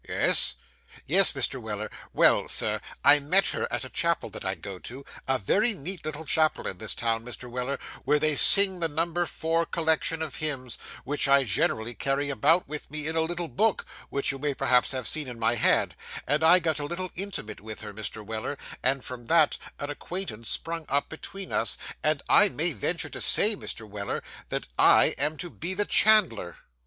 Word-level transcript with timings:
Yes.' 0.09 0.55
'Yes, 1.05 1.31
Mr. 1.33 1.61
Weller. 1.61 1.91
Well, 2.11 2.47
Sir, 2.47 2.81
I 3.05 3.19
met 3.19 3.49
her 3.49 3.71
at 3.71 3.83
a 3.83 3.89
chapel 3.89 4.31
that 4.31 4.43
I 4.43 4.55
go 4.55 4.79
to; 4.79 5.05
a 5.27 5.37
very 5.37 5.73
neat 5.75 6.03
little 6.03 6.25
chapel 6.25 6.65
in 6.65 6.79
this 6.79 6.95
town, 6.95 7.23
Mr. 7.23 7.47
Weller, 7.47 7.77
where 8.03 8.17
they 8.17 8.35
sing 8.35 8.79
the 8.79 8.87
number 8.87 9.27
four 9.27 9.63
collection 9.63 10.23
of 10.23 10.37
hymns, 10.37 10.79
which 11.03 11.27
I 11.27 11.43
generally 11.43 11.93
carry 11.93 12.31
about 12.31 12.67
with 12.67 12.89
me, 12.89 13.05
in 13.07 13.15
a 13.15 13.21
little 13.21 13.47
book, 13.47 13.85
which 14.09 14.31
you 14.31 14.39
may 14.39 14.55
perhaps 14.55 14.89
have 14.91 15.07
seen 15.07 15.27
in 15.27 15.37
my 15.37 15.53
hand 15.53 15.95
and 16.25 16.43
I 16.43 16.57
got 16.57 16.79
a 16.79 16.85
little 16.85 17.11
intimate 17.15 17.61
with 17.61 17.81
her, 17.81 17.93
Mr. 17.93 18.25
Weller, 18.25 18.57
and 18.81 19.05
from 19.05 19.27
that, 19.27 19.59
an 19.77 19.91
acquaintance 19.91 20.49
sprung 20.49 20.87
up 20.89 21.09
between 21.09 21.51
us, 21.51 21.77
and 22.01 22.23
I 22.27 22.49
may 22.49 22.71
venture 22.73 23.09
to 23.09 23.21
say, 23.21 23.55
Mr. 23.55 23.87
Weller, 23.87 24.23
that 24.49 24.67
I 24.79 25.13
am 25.19 25.37
to 25.37 25.51
be 25.51 25.75
the 25.75 25.85
chandler. 25.85 26.55